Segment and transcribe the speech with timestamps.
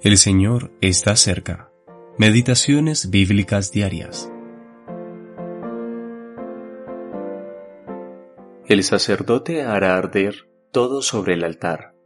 [0.00, 1.72] El Señor está cerca.
[2.18, 4.32] Meditaciones bíblicas diarias.
[8.68, 11.96] El sacerdote hará arder todo sobre el altar.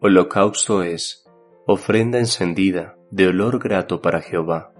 [0.00, 1.26] Holocausto es
[1.66, 4.72] ofrenda encendida de olor grato para Jehová.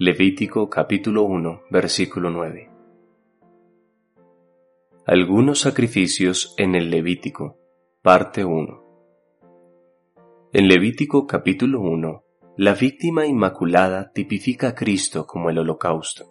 [0.00, 2.68] Levítico capítulo 1 versículo 9.
[5.06, 7.60] Algunos sacrificios en el Levítico,
[8.02, 8.81] parte 1.
[10.54, 12.24] En Levítico capítulo 1,
[12.58, 16.26] la víctima inmaculada tipifica a Cristo como el holocausto.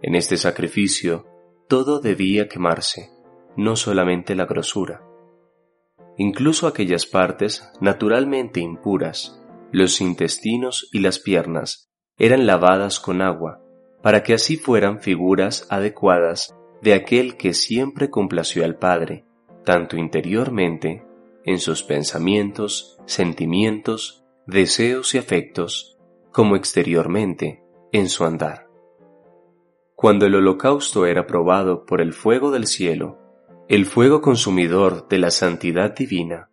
[0.00, 1.26] En este sacrificio,
[1.66, 3.10] todo debía quemarse,
[3.56, 5.02] no solamente la grosura.
[6.16, 13.60] Incluso aquellas partes naturalmente impuras, los intestinos y las piernas, eran lavadas con agua,
[14.00, 19.24] para que así fueran figuras adecuadas de aquel que siempre complació al Padre,
[19.64, 21.02] tanto interiormente
[21.44, 25.98] en sus pensamientos, sentimientos, deseos y afectos,
[26.32, 28.68] como exteriormente en su andar.
[29.94, 33.18] Cuando el holocausto era probado por el fuego del cielo,
[33.68, 36.50] el fuego consumidor de la santidad divina,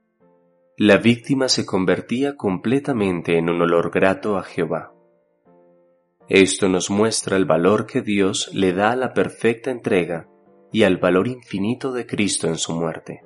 [0.77, 4.93] la víctima se convertía completamente en un olor grato a Jehová.
[6.29, 10.29] Esto nos muestra el valor que Dios le da a la perfecta entrega
[10.71, 13.21] y al valor infinito de Cristo en su muerte.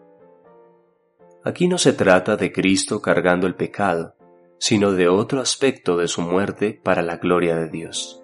[1.46, 4.16] Aquí no se trata de Cristo cargando el pecado,
[4.58, 8.24] sino de otro aspecto de su muerte para la gloria de Dios.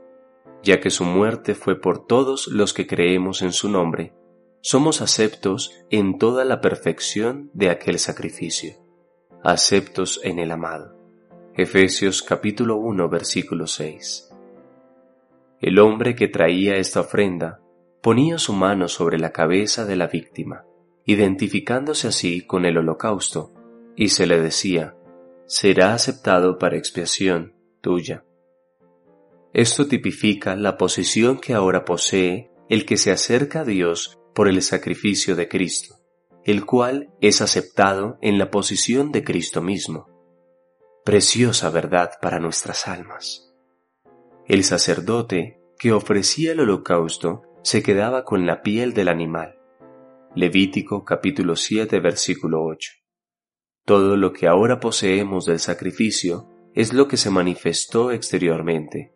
[0.64, 4.16] Ya que su muerte fue por todos los que creemos en su nombre,
[4.62, 8.74] somos aceptos en toda la perfección de aquel sacrificio,
[9.44, 10.98] aceptos en el amado.
[11.54, 14.32] Efesios capítulo 1 versículo 6.
[15.60, 17.60] El hombre que traía esta ofrenda
[18.02, 20.66] ponía su mano sobre la cabeza de la víctima
[21.12, 23.54] identificándose así con el holocausto,
[23.96, 24.96] y se le decía,
[25.46, 28.24] será aceptado para expiación tuya.
[29.54, 34.62] Esto tipifica la posición que ahora posee el que se acerca a Dios por el
[34.62, 35.96] sacrificio de Cristo,
[36.46, 40.08] el cual es aceptado en la posición de Cristo mismo.
[41.04, 43.54] Preciosa verdad para nuestras almas.
[44.48, 49.61] El sacerdote que ofrecía el holocausto se quedaba con la piel del animal,
[50.34, 52.92] Levítico capítulo 7 versículo 8.
[53.86, 59.14] Todo lo que ahora poseemos del sacrificio es lo que se manifestó exteriormente.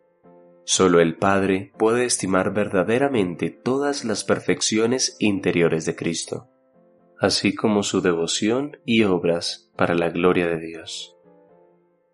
[0.66, 6.50] Solo el Padre puede estimar verdaderamente todas las perfecciones interiores de Cristo,
[7.18, 11.16] así como su devoción y obras para la gloria de Dios.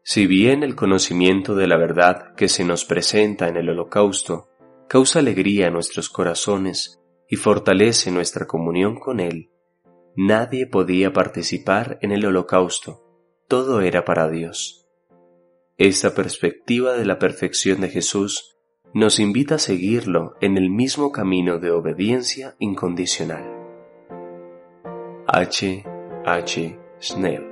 [0.05, 4.49] Si bien el conocimiento de la verdad que se nos presenta en el holocausto
[4.89, 7.02] causa alegría a nuestros corazones
[7.33, 9.49] y fortalece nuestra comunión con Él,
[10.15, 13.03] nadie podía participar en el holocausto,
[13.49, 14.87] todo era para Dios.
[15.79, 18.59] Esta perspectiva de la perfección de Jesús
[18.93, 23.51] nos invita a seguirlo en el mismo camino de obediencia incondicional.
[25.27, 25.85] H.
[26.27, 26.79] H.
[27.01, 27.52] Snell